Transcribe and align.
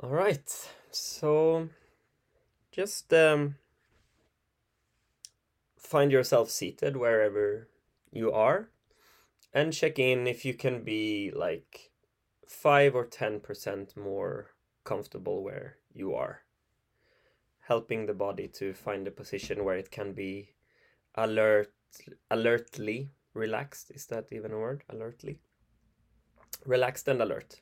All 0.00 0.10
right. 0.10 0.68
So 0.90 1.68
just 2.72 3.12
um, 3.14 3.56
find 5.78 6.10
yourself 6.10 6.50
seated 6.50 6.96
wherever 6.96 7.68
you 8.10 8.32
are 8.32 8.68
and 9.52 9.72
check 9.72 9.98
in 9.98 10.26
if 10.26 10.44
you 10.44 10.54
can 10.54 10.82
be 10.82 11.30
like 11.34 11.90
5 12.48 12.94
or 12.96 13.06
10% 13.06 13.96
more 13.96 14.50
comfortable 14.82 15.42
where 15.42 15.76
you 15.92 16.14
are. 16.14 16.40
Helping 17.60 18.06
the 18.06 18.12
body 18.12 18.48
to 18.48 18.74
find 18.74 19.06
a 19.06 19.10
position 19.10 19.64
where 19.64 19.76
it 19.76 19.90
can 19.90 20.12
be 20.12 20.50
alert 21.14 21.72
alertly 22.30 23.10
relaxed. 23.32 23.90
Is 23.94 24.06
that 24.06 24.32
even 24.32 24.52
a 24.52 24.58
word? 24.58 24.82
Alertly? 24.90 25.38
Relaxed 26.66 27.08
and 27.08 27.22
alert. 27.22 27.60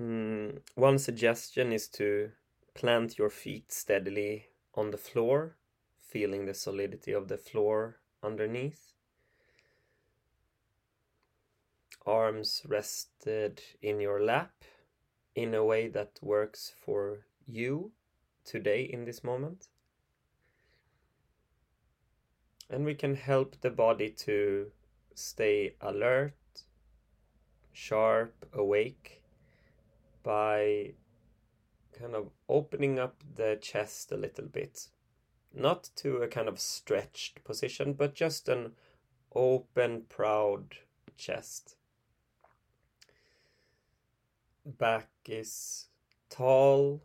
Mm, 0.00 0.60
one 0.74 0.98
suggestion 0.98 1.72
is 1.72 1.86
to 1.88 2.32
plant 2.74 3.16
your 3.16 3.30
feet 3.30 3.70
steadily 3.70 4.48
on 4.74 4.90
the 4.90 4.98
floor, 4.98 5.56
feeling 6.00 6.46
the 6.46 6.54
solidity 6.54 7.12
of 7.12 7.28
the 7.28 7.38
floor 7.38 8.00
underneath. 8.22 8.92
Arms 12.04 12.62
rested 12.68 13.62
in 13.80 14.00
your 14.00 14.20
lap 14.20 14.64
in 15.36 15.54
a 15.54 15.64
way 15.64 15.88
that 15.88 16.18
works 16.20 16.72
for 16.84 17.26
you 17.46 17.92
today 18.44 18.82
in 18.82 19.04
this 19.04 19.22
moment. 19.22 19.68
And 22.68 22.84
we 22.84 22.94
can 22.94 23.14
help 23.14 23.60
the 23.60 23.70
body 23.70 24.10
to 24.10 24.72
stay 25.14 25.76
alert, 25.80 26.34
sharp, 27.72 28.46
awake 28.52 29.23
by 30.24 30.94
kind 31.96 32.16
of 32.16 32.30
opening 32.48 32.98
up 32.98 33.22
the 33.36 33.56
chest 33.60 34.10
a 34.10 34.16
little 34.16 34.46
bit. 34.46 34.88
Not 35.54 35.90
to 35.96 36.16
a 36.16 36.26
kind 36.26 36.48
of 36.48 36.58
stretched 36.58 37.44
position, 37.44 37.92
but 37.92 38.14
just 38.14 38.48
an 38.48 38.72
open, 39.32 40.02
proud 40.08 40.78
chest. 41.16 41.76
Back 44.66 45.08
is 45.26 45.86
tall, 46.28 47.02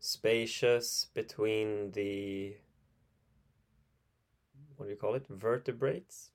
spacious 0.00 1.08
between 1.12 1.90
the 1.92 2.54
what 4.76 4.86
do 4.86 4.90
you 4.92 4.96
call 4.96 5.14
it? 5.14 5.26
Vertebrates? 5.28 6.30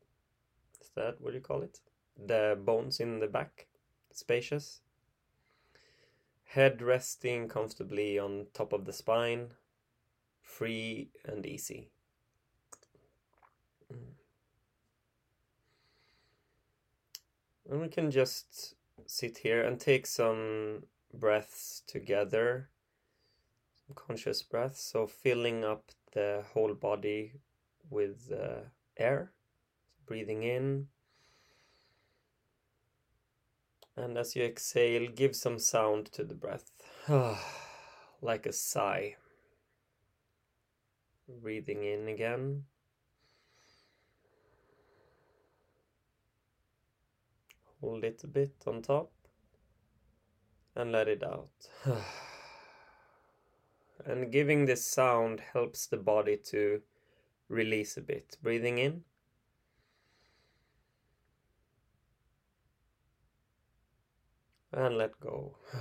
Is 0.81 0.89
that 0.95 1.19
what 1.21 1.33
you 1.33 1.39
call 1.39 1.61
it? 1.61 1.79
The 2.17 2.59
bones 2.61 2.99
in 2.99 3.19
the 3.19 3.27
back? 3.27 3.67
Spacious? 4.11 4.81
Head 6.53 6.83
resting 6.83 7.47
comfortably 7.47 8.19
on 8.19 8.45
top 8.53 8.73
of 8.73 8.85
the 8.85 8.93
spine, 8.93 9.53
free 10.39 11.09
and 11.25 11.43
easy. 11.47 11.89
And 17.67 17.81
we 17.81 17.87
can 17.87 18.11
just 18.11 18.75
sit 19.07 19.39
here 19.39 19.63
and 19.63 19.79
take 19.79 20.05
some 20.05 20.83
breaths 21.11 21.81
together, 21.87 22.69
some 23.87 23.95
conscious 23.95 24.43
breaths. 24.43 24.83
So, 24.83 25.07
filling 25.07 25.63
up 25.63 25.89
the 26.11 26.43
whole 26.53 26.75
body 26.75 27.33
with 27.89 28.31
uh, 28.31 28.67
air, 28.95 29.31
breathing 30.05 30.43
in. 30.43 30.89
And 33.95 34.17
as 34.17 34.35
you 34.35 34.43
exhale, 34.43 35.07
give 35.07 35.35
some 35.35 35.59
sound 35.59 36.07
to 36.13 36.23
the 36.23 36.33
breath, 36.33 36.71
like 38.21 38.45
a 38.45 38.53
sigh. 38.53 39.15
Breathing 41.27 41.83
in 41.83 42.07
again. 42.07 42.63
Hold 47.81 48.03
it 48.03 48.23
a 48.23 48.27
bit 48.27 48.53
on 48.65 48.81
top 48.81 49.11
and 50.75 50.91
let 50.91 51.07
it 51.07 51.23
out. 51.23 51.49
and 54.05 54.31
giving 54.31 54.65
this 54.65 54.85
sound 54.85 55.39
helps 55.39 55.85
the 55.85 55.97
body 55.97 56.37
to 56.45 56.81
release 57.47 57.97
a 57.97 58.01
bit. 58.01 58.37
Breathing 58.41 58.79
in. 58.79 59.03
And 64.73 64.97
let 64.97 65.19
go. 65.19 65.55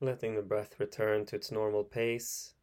Letting 0.00 0.34
the 0.34 0.42
breath 0.42 0.80
return 0.80 1.24
to 1.26 1.36
its 1.36 1.52
normal 1.52 1.84
pace. 1.84 2.54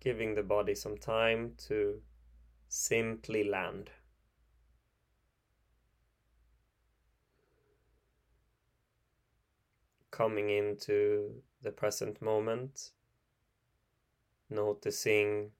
Giving 0.00 0.34
the 0.34 0.42
body 0.42 0.74
some 0.74 0.98
time 0.98 1.52
to 1.68 2.02
simply 2.68 3.44
land. 3.44 3.90
coming 10.20 10.50
into 10.50 11.32
the 11.62 11.70
present 11.70 12.20
moment, 12.20 12.90
noticing 14.50 15.50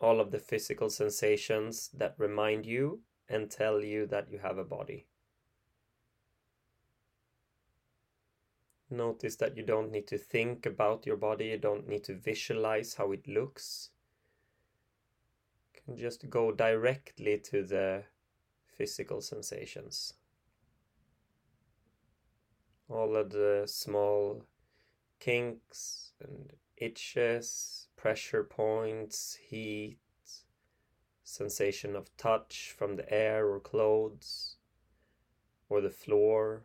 all 0.00 0.20
of 0.20 0.30
the 0.30 0.38
physical 0.38 0.90
sensations 0.90 1.90
that 1.94 2.14
remind 2.18 2.66
you 2.66 3.00
and 3.28 3.50
tell 3.50 3.82
you 3.82 4.06
that 4.06 4.30
you 4.30 4.38
have 4.38 4.58
a 4.58 4.64
body. 4.64 5.06
Notice 8.90 9.36
that 9.36 9.56
you 9.56 9.62
don't 9.62 9.92
need 9.92 10.06
to 10.06 10.16
think 10.16 10.64
about 10.64 11.04
your 11.04 11.16
body, 11.16 11.46
you 11.46 11.58
don't 11.58 11.88
need 11.88 12.04
to 12.04 12.14
visualize 12.14 12.94
how 12.94 13.12
it 13.12 13.28
looks. 13.28 13.90
You 15.74 15.80
can 15.84 15.96
just 15.96 16.30
go 16.30 16.52
directly 16.52 17.38
to 17.50 17.62
the 17.62 18.04
physical 18.76 19.20
sensations 19.20 20.14
all 22.88 23.16
of 23.16 23.30
the 23.30 23.64
small 23.66 24.42
kinks 25.20 26.12
and 26.20 26.52
itches, 26.76 27.87
pressure 27.98 28.42
points, 28.42 29.38
heat, 29.50 29.98
sensation 31.22 31.94
of 31.94 32.16
touch 32.16 32.74
from 32.78 32.96
the 32.96 33.12
air 33.12 33.46
or 33.46 33.60
clothes 33.60 34.56
or 35.68 35.82
the 35.82 35.90
floor. 35.90 36.62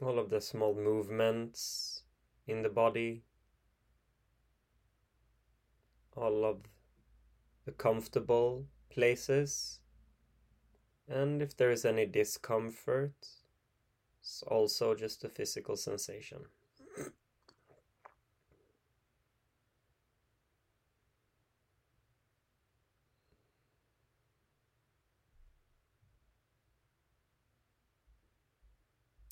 All 0.00 0.20
of 0.20 0.30
the 0.30 0.40
small 0.40 0.74
movements 0.74 2.04
in 2.46 2.62
the 2.62 2.68
body, 2.68 3.24
all 6.16 6.44
of 6.44 6.60
the 7.64 7.72
comfortable 7.72 8.66
places 8.88 9.80
and 11.10 11.42
if 11.42 11.56
there 11.56 11.72
is 11.72 11.84
any 11.84 12.06
discomfort, 12.06 13.26
it's 14.20 14.44
also 14.46 14.94
just 14.94 15.24
a 15.24 15.28
physical 15.28 15.76
sensation. 15.76 16.38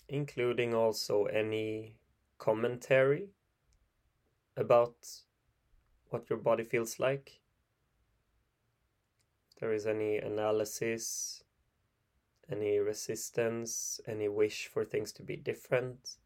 Including 0.08 0.74
also 0.74 1.24
any 1.24 1.96
commentary 2.38 3.28
about 4.56 4.96
what 6.10 6.28
your 6.30 6.38
body 6.38 6.64
feels 6.64 6.98
like. 6.98 7.40
There 9.60 9.72
is 9.72 9.86
any 9.86 10.18
analysis 10.18 11.42
any 12.50 12.78
resistance, 12.78 14.00
any 14.06 14.28
wish 14.28 14.66
for 14.66 14.84
things 14.84 15.12
to 15.12 15.22
be 15.22 15.36
different, 15.36 16.16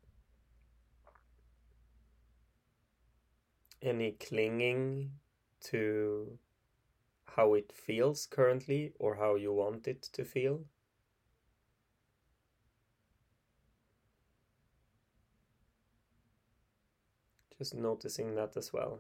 any 3.81 4.13
clinging 4.13 5.11
to 5.61 6.39
how 7.25 7.55
it 7.55 7.73
feels 7.73 8.27
currently 8.27 8.93
or 8.99 9.17
how 9.17 9.35
you 9.35 9.53
want 9.53 9.89
it 9.89 10.03
to 10.03 10.25
feel. 10.25 10.65
Just 17.63 17.77
noticing 17.77 18.35
that 18.35 18.57
as 18.57 18.73
well. 18.73 18.99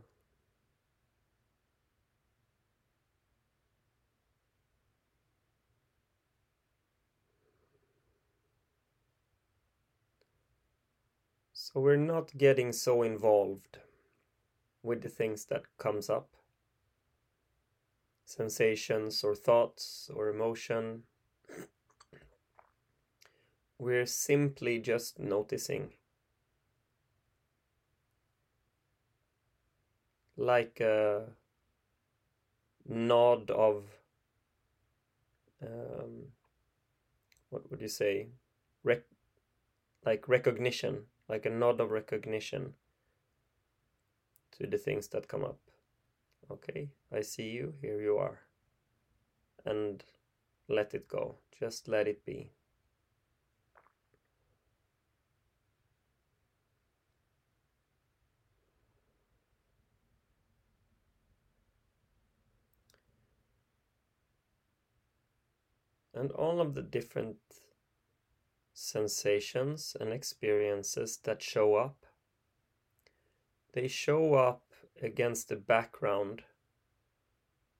So 11.52 11.80
we're 11.80 11.96
not 11.96 12.38
getting 12.38 12.70
so 12.72 13.02
involved 13.02 13.78
with 14.84 15.02
the 15.02 15.08
things 15.08 15.46
that 15.46 15.64
comes 15.76 16.08
up. 16.08 16.28
Sensations 18.24 19.24
or 19.24 19.34
thoughts 19.34 20.08
or 20.14 20.28
emotion. 20.28 21.02
We're 23.80 24.06
simply 24.06 24.78
just 24.78 25.18
noticing 25.18 25.94
like 30.37 30.81
a 30.81 31.23
nod 32.88 33.50
of 33.50 33.84
um, 35.62 36.32
what 37.50 37.70
would 37.70 37.81
you 37.81 37.88
say? 37.88 38.29
Like 40.05 40.29
recognition 40.29 41.05
like 41.29 41.46
a 41.46 41.50
nod 41.50 41.81
of 41.81 41.90
recognition 41.90 42.75
to 44.58 44.67
the 44.67 44.76
things 44.76 45.08
that 45.08 45.29
come 45.29 45.44
up. 45.44 45.58
Okay 46.50 46.88
i 47.11 47.20
see 47.20 47.49
you. 47.50 47.75
Here 47.81 48.00
you 48.00 48.19
are. 48.19 48.40
And 49.64 50.05
let 50.69 50.94
it 50.94 51.08
go. 51.08 51.37
Just 51.58 51.88
let 51.88 52.08
it 52.08 52.25
be 52.25 52.50
and 66.14 66.30
all 66.32 66.60
of 66.60 66.74
the 66.74 66.82
different 66.82 67.36
sensations 68.74 69.96
and 70.00 70.12
experiences 70.12 71.18
that 71.24 71.42
show 71.42 71.74
up, 71.74 72.06
they 73.72 73.88
show 73.88 74.34
up 74.34 74.62
against 75.00 75.48
the 75.48 75.56
background 75.56 76.42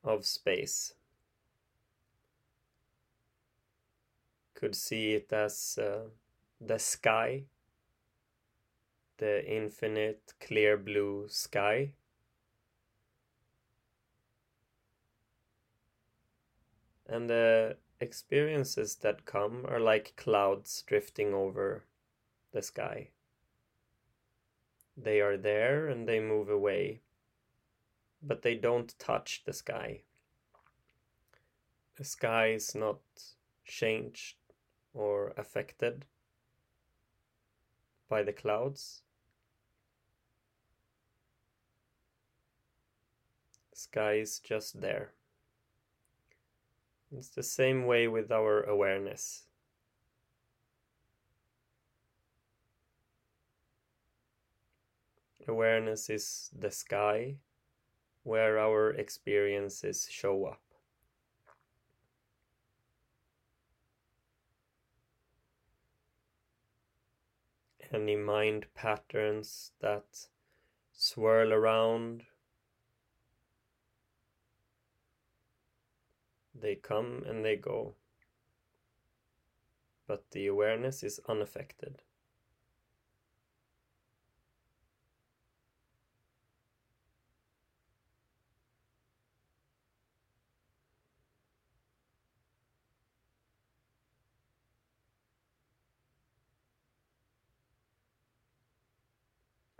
of 0.03 0.25
space. 0.25 0.95
Could 4.55 4.75
see 4.75 5.13
it 5.15 5.33
as 5.33 5.79
uh, 5.81 6.09
the 6.61 6.79
sky, 6.79 7.45
the 9.19 9.45
infinite 9.45 10.35
clear 10.41 10.77
blue 10.77 11.27
sky. 11.29 11.93
And 17.07 17.29
the 17.29 17.77
experiences 18.03 18.97
that 18.97 19.25
come 19.25 19.65
are 19.67 19.81
like 19.81 20.17
clouds 20.17 20.83
drifting 20.87 21.33
over 21.33 21.85
the 22.51 22.61
sky. 22.61 23.09
They 24.97 25.21
are 25.21 25.37
there 25.37 25.87
and 25.87 26.07
they 26.07 26.21
move 26.21 26.51
away, 26.51 27.01
but 28.23 28.43
they 28.43 28.57
don't 28.57 28.99
touch 28.99 29.43
the 29.45 29.53
sky. 29.53 30.03
The 31.97 32.05
sky 32.05 32.49
is 32.49 32.75
not 32.75 32.99
changed 33.65 34.37
or 34.93 35.33
affected 35.37 36.05
by 38.09 38.23
the 38.23 38.33
clouds. 38.33 39.03
The 43.71 43.79
sky 43.79 44.13
is 44.15 44.39
just 44.39 44.81
there. 44.81 45.13
It's 47.15 47.29
the 47.29 47.43
same 47.43 47.85
way 47.85 48.09
with 48.09 48.33
our 48.33 48.63
awareness. 48.63 49.43
Awareness 55.47 56.09
is 56.09 56.51
the 56.59 56.71
sky 56.71 57.37
where 58.23 58.59
our 58.59 58.91
experiences 58.91 60.09
show 60.11 60.47
up. 60.47 60.63
Any 67.93 68.17
mind 68.17 68.67
patterns 68.75 69.73
that 69.81 70.29
swirl 70.93 71.53
around 71.53 72.23
They 76.63 76.77
come 76.77 77.25
and 77.27 77.45
they 77.45 77.57
go, 77.57 77.97
but 80.07 80.31
the 80.31 80.47
awareness 80.47 81.03
is 81.03 81.19
unaffected. 81.29 82.03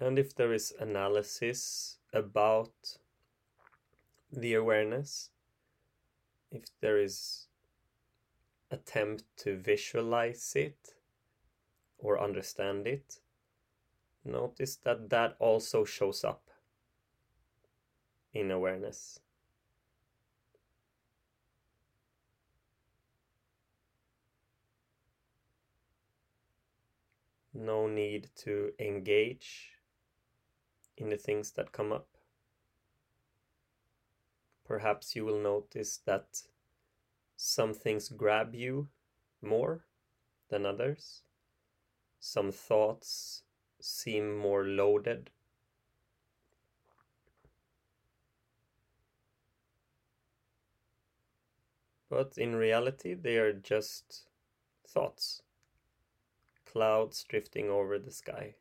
And 0.01 0.19
if 0.19 0.35
there 0.35 0.53
is 0.53 0.75
analysis 0.81 1.99
about 2.13 2.73
the 4.33 4.55
awareness, 4.55 5.31
if 6.53 6.65
there 6.81 6.99
is 6.99 7.47
attempt 8.71 9.25
to 9.39 9.57
visualize 9.57 10.53
it 10.55 10.95
or 11.99 12.21
understand 12.21 12.87
it, 12.87 13.21
notice 14.25 14.77
that 14.77 15.09
that 15.11 15.37
also 15.39 15.85
shows 15.85 16.25
up 16.25 16.51
in 18.33 18.51
awareness. 18.51 19.19
No 27.55 27.87
need 27.87 28.31
to 28.37 28.73
engage 28.79 29.73
in 30.97 31.11
the 31.11 31.17
things 31.17 31.53
that 31.53 31.73
come 31.73 31.93
up 31.93 32.12
perhaps 34.73 35.15
you 35.15 35.23
will 35.23 35.39
notice 35.39 35.99
that 36.07 36.45
some 37.37 37.75
things 37.75 38.09
grab 38.09 38.55
you 38.55 38.89
more 39.43 39.85
than 40.49 40.65
others. 40.65 41.21
Some 42.19 42.51
thoughts 42.51 43.43
seem 43.83 44.35
more 44.35 44.65
loaded. 44.65 45.29
But 52.09 52.39
in 52.39 52.57
reality, 52.57 53.13
they 53.13 53.37
are 53.37 53.53
just 53.53 54.23
thoughts, 54.89 55.43
clouds 56.65 57.27
drifting 57.29 57.69
over 57.69 57.99
the 57.99 58.11
sky. 58.11 58.55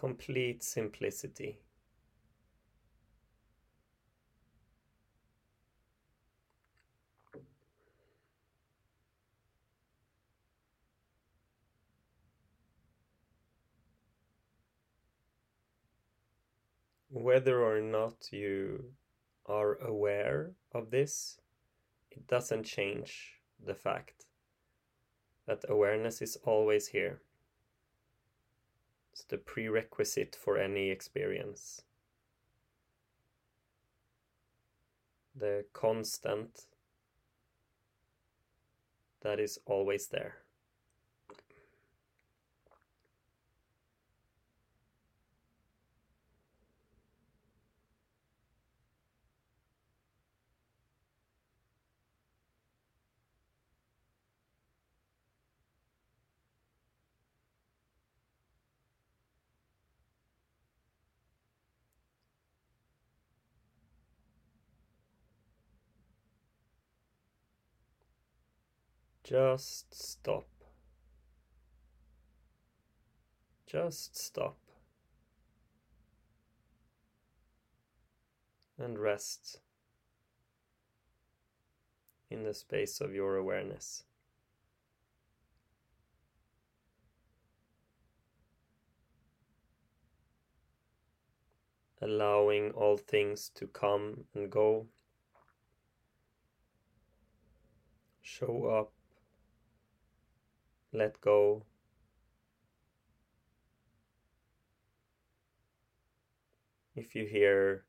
Complete 0.00 0.62
simplicity. 0.62 1.58
Whether 17.10 17.62
or 17.62 17.82
not 17.82 18.32
you 18.32 18.92
are 19.44 19.74
aware 19.82 20.52
of 20.72 20.90
this, 20.90 21.38
it 22.10 22.26
doesn't 22.26 22.64
change 22.64 23.34
the 23.62 23.74
fact 23.74 24.24
that 25.46 25.66
awareness 25.68 26.22
is 26.22 26.38
always 26.44 26.86
here. 26.86 27.20
It's 29.12 29.24
the 29.24 29.38
prerequisite 29.38 30.36
for 30.36 30.56
any 30.56 30.90
experience. 30.90 31.82
The 35.34 35.64
constant 35.72 36.66
that 39.22 39.38
is 39.38 39.58
always 39.66 40.08
there. 40.08 40.42
Just 69.30 69.94
stop. 69.94 70.48
Just 73.64 74.16
stop. 74.18 74.58
And 78.76 78.98
rest 78.98 79.60
in 82.28 82.42
the 82.42 82.52
space 82.52 83.00
of 83.00 83.14
your 83.14 83.36
awareness. 83.36 84.02
Allowing 92.02 92.72
all 92.72 92.96
things 92.96 93.48
to 93.54 93.68
come 93.68 94.24
and 94.34 94.50
go. 94.50 94.88
Show 98.22 98.64
up. 98.64 98.92
Let 100.92 101.20
go. 101.20 101.62
If 106.96 107.14
you 107.14 107.26
hear 107.26 107.84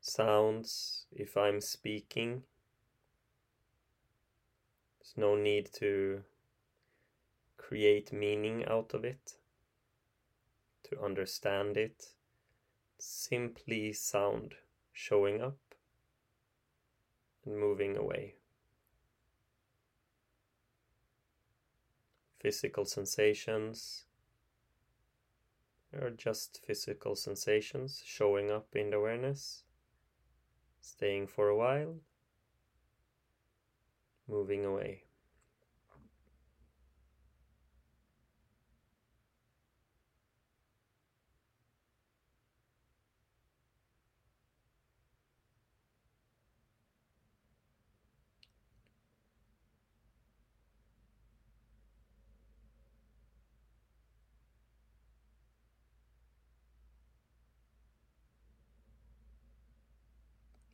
sounds, 0.00 1.06
if 1.10 1.36
I'm 1.36 1.60
speaking, 1.60 2.42
there's 4.98 5.14
no 5.16 5.34
need 5.34 5.70
to 5.74 6.22
create 7.56 8.12
meaning 8.12 8.64
out 8.66 8.92
of 8.92 9.04
it, 9.04 9.34
to 10.84 11.02
understand 11.02 11.76
it. 11.76 12.12
Simply 12.98 13.94
sound 13.94 14.56
showing 14.92 15.40
up 15.40 15.56
and 17.46 17.58
moving 17.58 17.96
away. 17.96 18.34
Physical 22.40 22.86
sensations 22.86 24.06
are 25.92 26.08
just 26.08 26.64
physical 26.64 27.14
sensations 27.14 28.02
showing 28.02 28.50
up 28.50 28.74
in 28.74 28.90
the 28.90 28.96
awareness, 28.96 29.64
staying 30.80 31.26
for 31.26 31.48
a 31.48 31.56
while, 31.56 31.96
moving 34.26 34.64
away. 34.64 35.04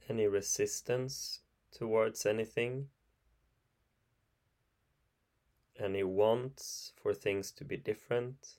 Any 0.08 0.26
resistance 0.26 1.40
towards 1.72 2.25
anything 2.25 2.88
any 5.78 6.02
wants 6.02 6.92
for 6.96 7.12
things 7.12 7.50
to 7.52 7.64
be 7.64 7.76
different 7.76 8.56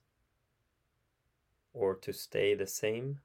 or 1.73 1.95
to 1.95 2.13
stay 2.13 2.53
the 2.53 2.67
same. 2.67 3.19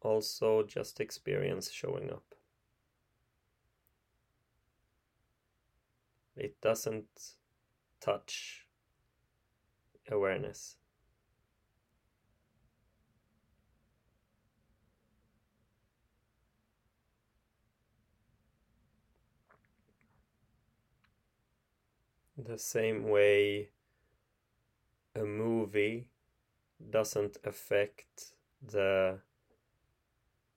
Also, 0.00 0.62
just 0.62 1.00
experience 1.00 1.70
showing 1.70 2.10
up. 2.10 2.34
It 6.36 6.60
doesn't 6.60 7.34
touch 8.00 8.66
awareness. 10.08 10.77
The 22.38 22.58
same 22.58 23.08
way 23.08 23.70
a 25.14 25.24
movie 25.24 26.08
doesn't 26.90 27.36
affect 27.44 28.26
the 28.62 29.18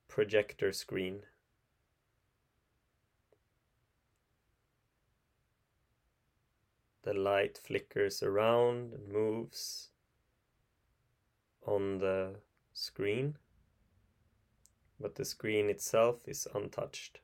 projector 0.06 0.72
screen. 0.72 1.22
The 7.02 7.14
light 7.14 7.58
flickers 7.58 8.22
around 8.22 8.92
and 8.92 9.08
moves 9.08 9.88
on 11.66 11.98
the 11.98 12.36
screen, 12.72 13.38
but 15.00 15.16
the 15.16 15.24
screen 15.24 15.68
itself 15.68 16.28
is 16.28 16.46
untouched. 16.54 17.18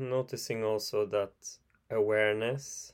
Noticing 0.00 0.64
also 0.64 1.06
that 1.06 1.32
awareness 1.90 2.92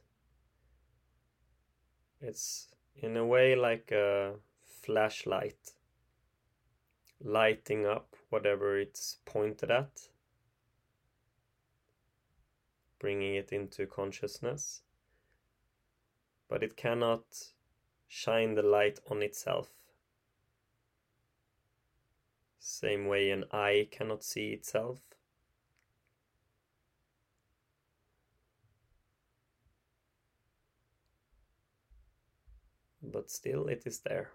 it's 2.20 2.68
in 2.96 3.16
a 3.16 3.24
way 3.24 3.54
like 3.54 3.92
a 3.92 4.34
flashlight 4.82 5.72
lighting 7.22 7.86
up 7.86 8.16
whatever 8.30 8.78
it's 8.78 9.18
pointed 9.24 9.70
at 9.70 10.08
bringing 12.98 13.34
it 13.34 13.52
into 13.52 13.86
consciousness. 13.86 14.82
But 16.48 16.62
it 16.62 16.76
cannot 16.76 17.24
shine 18.08 18.54
the 18.54 18.62
light 18.62 19.00
on 19.10 19.22
itself. 19.22 19.68
Same 22.58 23.06
way 23.06 23.30
an 23.30 23.44
eye 23.52 23.88
cannot 23.90 24.24
see 24.24 24.50
itself 24.50 25.15
but 33.16 33.30
still 33.30 33.66
it 33.66 33.82
is 33.86 34.00
there. 34.00 34.32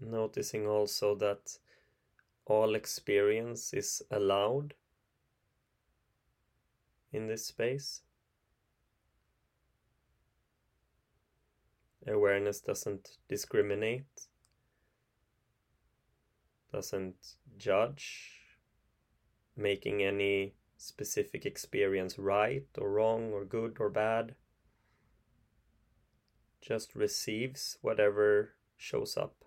Noticing 0.00 0.66
also 0.66 1.14
that 1.16 1.58
all 2.46 2.74
experience 2.74 3.74
is 3.74 4.02
allowed 4.10 4.74
in 7.12 7.26
this 7.26 7.46
space. 7.46 8.02
Awareness 12.06 12.60
doesn't 12.60 13.18
discriminate, 13.28 14.26
doesn't 16.72 17.34
judge, 17.58 18.40
making 19.54 20.02
any 20.02 20.54
specific 20.78 21.44
experience 21.44 22.18
right 22.18 22.66
or 22.78 22.90
wrong 22.90 23.32
or 23.32 23.44
good 23.44 23.76
or 23.78 23.90
bad. 23.90 24.34
Just 26.62 26.94
receives 26.94 27.76
whatever 27.82 28.54
shows 28.78 29.16
up. 29.16 29.39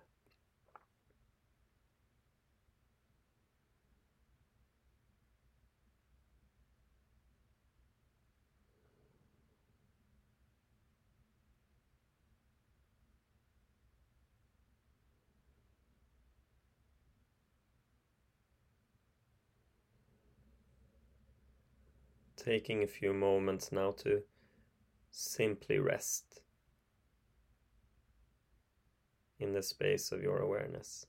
Taking 22.44 22.82
a 22.82 22.86
few 22.86 23.12
moments 23.12 23.72
now 23.72 23.90
to 23.90 24.22
simply 25.10 25.78
rest 25.78 26.42
in 29.38 29.52
the 29.52 29.62
space 29.62 30.12
of 30.12 30.22
your 30.22 30.38
awareness. 30.38 31.06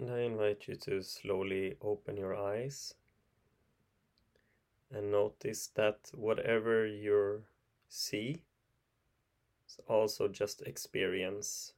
And 0.00 0.10
I 0.10 0.20
invite 0.20 0.66
you 0.66 0.76
to 0.76 1.02
slowly 1.02 1.76
open 1.82 2.16
your 2.16 2.34
eyes 2.34 2.94
and 4.90 5.12
notice 5.12 5.66
that 5.74 6.10
whatever 6.14 6.86
you 6.86 7.42
see 7.86 8.40
is 9.68 9.78
also 9.86 10.26
just 10.26 10.62
experience 10.62 11.74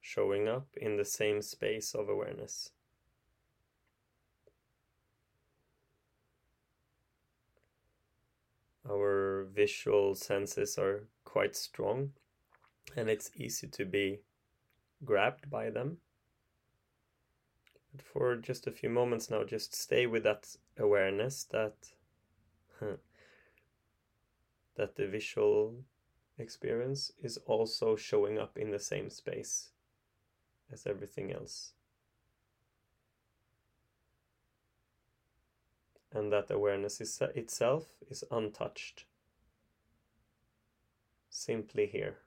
showing 0.00 0.48
up 0.48 0.66
in 0.76 0.96
the 0.96 1.04
same 1.04 1.40
space 1.40 1.94
of 1.94 2.08
awareness. 2.08 2.70
Our 8.90 9.46
visual 9.54 10.16
senses 10.16 10.76
are 10.78 11.04
quite 11.24 11.54
strong 11.54 12.10
and 12.96 13.08
it's 13.08 13.30
easy 13.36 13.68
to 13.68 13.84
be 13.84 14.22
grabbed 15.04 15.48
by 15.48 15.70
them. 15.70 15.98
For 17.98 18.36
just 18.36 18.66
a 18.66 18.72
few 18.72 18.88
moments 18.88 19.30
now, 19.30 19.44
just 19.44 19.74
stay 19.74 20.06
with 20.06 20.22
that 20.22 20.56
awareness 20.78 21.44
that 21.44 21.74
that 24.76 24.96
the 24.96 25.06
visual 25.06 25.84
experience 26.38 27.12
is 27.22 27.36
also 27.46 27.94
showing 27.94 28.38
up 28.38 28.56
in 28.56 28.70
the 28.70 28.78
same 28.78 29.10
space 29.10 29.70
as 30.72 30.86
everything 30.86 31.32
else. 31.32 31.74
And 36.10 36.32
that 36.32 36.50
awareness 36.50 37.00
is, 37.00 37.20
itself 37.34 37.84
is 38.10 38.24
untouched, 38.30 39.04
simply 41.30 41.86
here. 41.86 42.21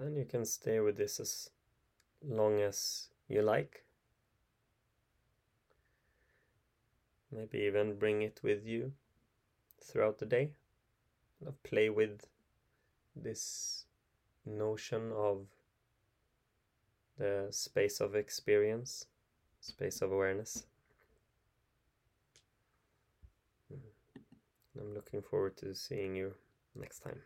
And 0.00 0.16
you 0.16 0.24
can 0.24 0.46
stay 0.46 0.80
with 0.80 0.96
this 0.96 1.20
as 1.20 1.50
long 2.26 2.58
as 2.60 3.08
you 3.28 3.42
like. 3.42 3.84
Maybe 7.30 7.58
even 7.58 7.98
bring 7.98 8.22
it 8.22 8.40
with 8.42 8.66
you 8.66 8.92
throughout 9.84 10.18
the 10.18 10.24
day. 10.24 10.52
Play 11.64 11.90
with 11.90 12.26
this 13.14 13.84
notion 14.46 15.12
of 15.12 15.46
the 17.18 17.48
space 17.50 18.00
of 18.00 18.14
experience, 18.14 19.06
space 19.60 20.00
of 20.00 20.12
awareness. 20.12 20.64
Hmm. 23.68 24.80
I'm 24.80 24.94
looking 24.94 25.20
forward 25.20 25.58
to 25.58 25.74
seeing 25.74 26.16
you 26.16 26.34
next 26.74 27.00
time. 27.00 27.20